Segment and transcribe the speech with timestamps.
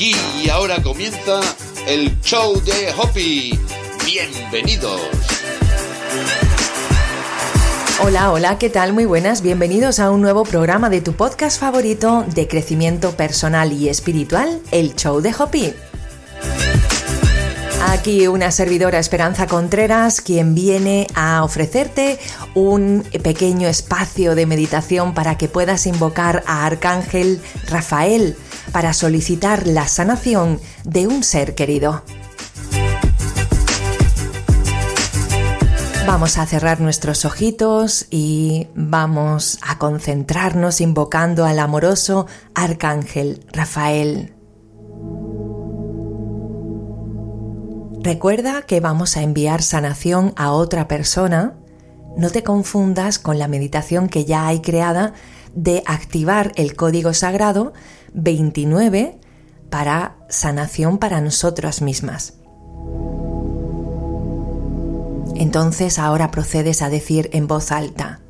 [0.00, 1.40] Y ahora comienza
[1.88, 3.58] el show de Hopi.
[4.06, 5.00] Bienvenidos.
[8.04, 8.92] Hola, hola, ¿qué tal?
[8.92, 13.88] Muy buenas, bienvenidos a un nuevo programa de tu podcast favorito de crecimiento personal y
[13.88, 15.74] espiritual, el show de Hopi.
[17.88, 22.20] Aquí una servidora Esperanza Contreras, quien viene a ofrecerte
[22.54, 28.36] un pequeño espacio de meditación para que puedas invocar a Arcángel Rafael
[28.72, 32.02] para solicitar la sanación de un ser querido.
[36.06, 44.34] Vamos a cerrar nuestros ojitos y vamos a concentrarnos invocando al amoroso Arcángel Rafael.
[48.00, 51.58] Recuerda que vamos a enviar sanación a otra persona.
[52.18, 55.14] No te confundas con la meditación que ya hay creada
[55.54, 57.72] de activar el código sagrado
[58.12, 59.20] 29
[59.70, 62.34] para sanación para nosotras mismas.
[65.36, 68.20] Entonces ahora procedes a decir en voz alta,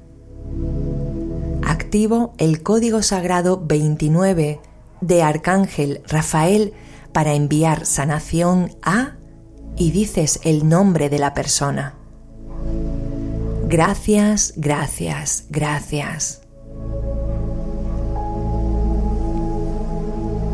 [1.65, 4.61] activo el código sagrado 29
[5.01, 6.75] de Arcángel Rafael
[7.15, 9.17] para enviar sanación a
[9.79, 11.98] y dices el nombre de la persona.
[13.69, 16.41] Gracias, gracias, gracias.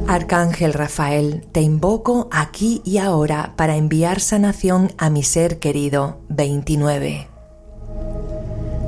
[0.09, 7.29] Arcángel Rafael, te invoco aquí y ahora para enviar sanación a mi ser querido 29.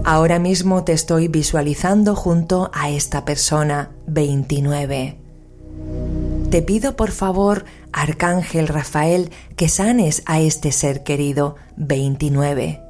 [0.04, 5.20] Ahora mismo te estoy visualizando junto a esta persona 29.
[6.50, 12.85] Te pido por favor Arcángel Rafael, que sanes a este ser querido 29.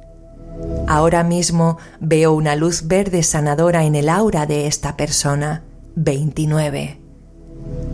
[0.87, 5.63] Ahora mismo veo una luz verde sanadora en el aura de esta persona
[5.95, 7.01] 29.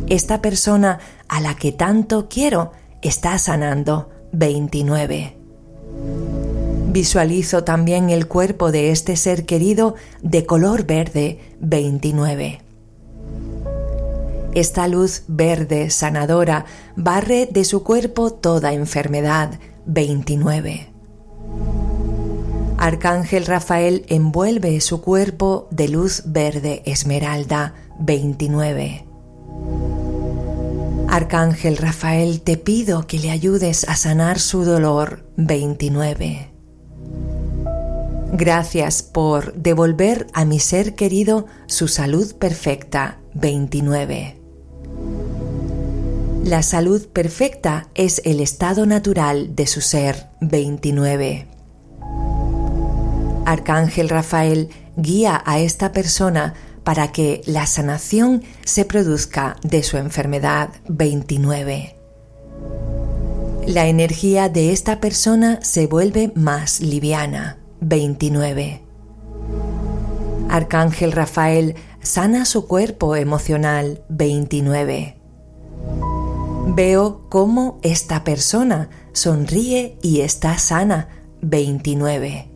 [0.07, 5.37] Esta persona a la que tanto quiero está sanando 29.
[6.91, 12.61] Visualizo también el cuerpo de este ser querido de color verde 29.
[14.53, 16.65] Esta luz verde sanadora
[16.95, 19.59] barre de su cuerpo toda enfermedad.
[19.87, 20.92] 29.
[22.83, 27.75] Arcángel Rafael envuelve su cuerpo de luz verde esmeralda.
[28.01, 29.05] 29.
[31.07, 35.25] Arcángel Rafael, te pido que le ayudes a sanar su dolor.
[35.37, 36.51] 29.
[38.33, 43.21] Gracias por devolver a mi ser querido su salud perfecta.
[43.33, 44.41] 29.
[46.43, 51.52] La salud perfecta es el estado natural de su ser 29.
[53.45, 60.69] Arcángel Rafael guía a esta persona para que la sanación se produzca de su enfermedad
[60.89, 61.95] 29.
[63.67, 68.81] La energía de esta persona se vuelve más liviana 29.
[70.49, 75.17] Arcángel Rafael sana su cuerpo emocional 29.
[76.75, 81.09] Veo cómo esta persona sonríe y está sana.
[81.41, 82.52] 29.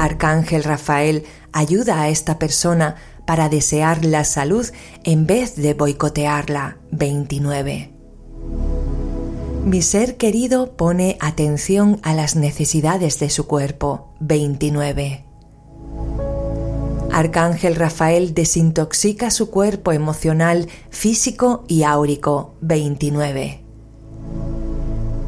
[0.00, 2.96] Arcángel Rafael ayuda a esta persona
[3.26, 4.66] para desear la salud
[5.04, 6.78] en vez de boicotearla.
[6.90, 7.92] 29.
[9.66, 14.14] Mi ser querido pone atención a las necesidades de su cuerpo.
[14.20, 15.26] 29.
[17.12, 23.62] Arcángel Rafael desintoxica su cuerpo emocional, físico y áurico 29.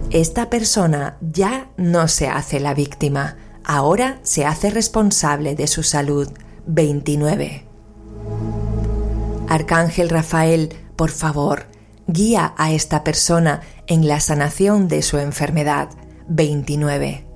[0.08, 6.28] Esta persona ya no se hace la víctima, ahora se hace responsable de su salud
[6.66, 7.64] 29.
[9.48, 11.66] Arcángel Rafael, por favor,
[12.06, 15.90] guía a esta persona en la sanación de su enfermedad
[16.28, 17.26] 29.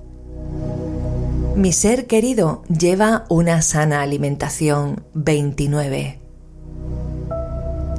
[1.55, 6.19] Mi ser querido lleva una sana alimentación 29.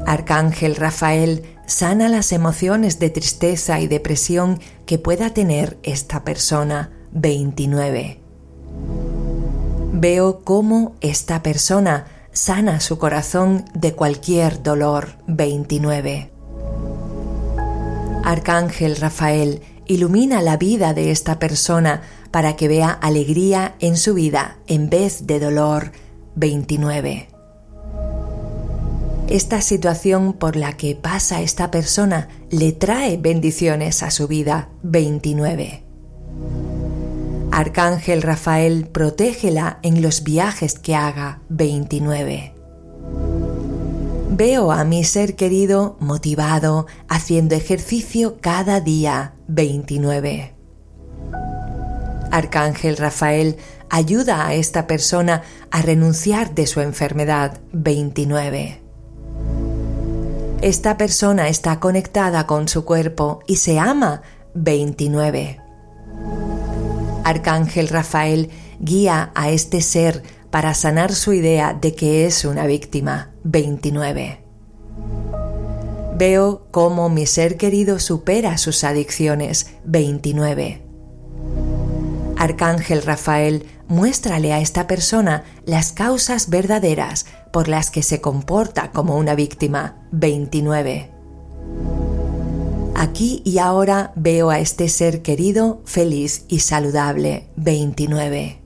[0.06, 8.20] Arcángel Rafael sana las emociones de tristeza y depresión que pueda tener esta persona 29.
[9.92, 16.30] Veo cómo esta persona sana su corazón de cualquier dolor 29.
[18.24, 24.58] Arcángel Rafael ilumina la vida de esta persona para que vea alegría en su vida
[24.66, 25.92] en vez de dolor.
[26.36, 27.28] 29.
[29.28, 34.68] Esta situación por la que pasa esta persona le trae bendiciones a su vida.
[34.82, 35.87] 29.
[37.50, 41.40] Arcángel Rafael, protégela en los viajes que haga.
[41.48, 42.54] 29.
[44.30, 50.54] Veo a mi ser querido motivado, haciendo ejercicio cada día 29.
[52.30, 53.56] Arcángel Rafael
[53.90, 58.82] ayuda a esta persona a renunciar de su enfermedad 29.
[60.60, 64.22] Esta persona está conectada con su cuerpo y se ama
[64.54, 65.60] 29.
[67.28, 68.48] Arcángel Rafael
[68.80, 74.42] guía a este ser para sanar su idea de que es una víctima 29.
[76.16, 80.80] Veo cómo mi ser querido supera sus adicciones 29.
[82.38, 89.18] Arcángel Rafael, muéstrale a esta persona las causas verdaderas por las que se comporta como
[89.18, 90.08] una víctima.
[90.12, 91.17] 29.
[92.98, 97.46] Aquí y ahora veo a este ser querido feliz y saludable.
[97.54, 98.58] 29.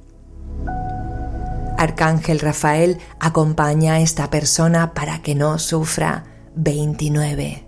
[1.76, 6.24] Arcángel Rafael acompaña a esta persona para que no sufra.
[6.54, 7.66] 29.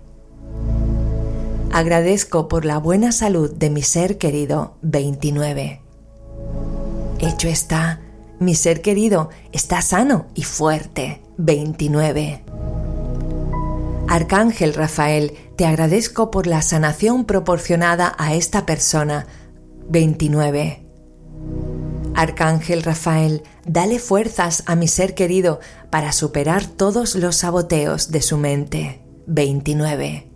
[1.71, 4.73] Agradezco por la buena salud de mi ser querido.
[4.81, 5.81] 29.
[7.19, 8.01] Hecho está,
[8.39, 11.21] mi ser querido está sano y fuerte.
[11.37, 12.43] 29.
[14.07, 19.27] Arcángel Rafael, te agradezco por la sanación proporcionada a esta persona.
[19.89, 20.85] 29.
[22.15, 25.59] Arcángel Rafael, dale fuerzas a mi ser querido
[25.89, 29.01] para superar todos los saboteos de su mente.
[29.27, 30.29] 29.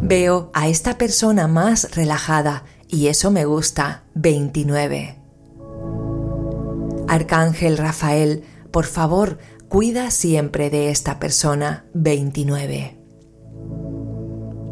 [0.00, 4.04] Veo a esta persona más relajada y eso me gusta.
[4.14, 5.18] 29.
[7.08, 9.38] Arcángel Rafael, por favor,
[9.68, 11.84] cuida siempre de esta persona.
[11.94, 13.01] 29.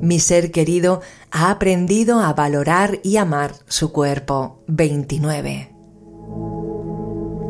[0.01, 1.01] Mi ser querido
[1.31, 4.63] ha aprendido a valorar y amar su cuerpo.
[4.67, 5.75] 29.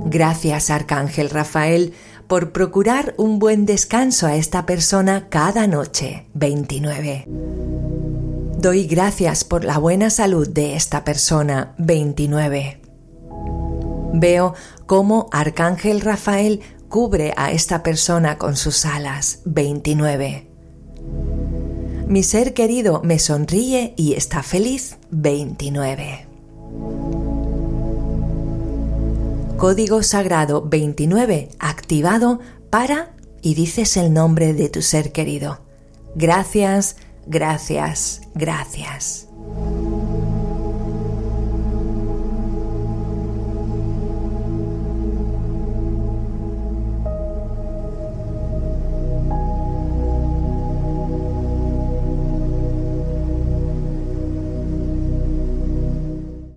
[0.06, 1.94] Gracias, Arcángel Rafael,
[2.26, 6.26] por procurar un buen descanso a esta persona cada noche.
[6.35, 7.26] 29.
[8.58, 11.75] Doy gracias por la buena salud de esta persona.
[11.79, 12.81] 29.
[14.12, 14.55] Veo
[14.87, 19.41] cómo Arcángel Rafael cubre a esta persona con sus alas.
[19.44, 20.50] 29.
[22.11, 24.99] Mi ser querido me sonríe y está feliz.
[25.12, 26.27] 29.
[29.57, 35.61] Código Sagrado 29 activado para y dices el nombre de tu ser querido.
[36.17, 36.97] Gracias
[37.27, 39.30] Gracias, gracias.